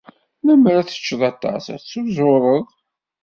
[0.45, 2.65] Lemmer ad tecceḍ aṭas, ad tuzureḍ.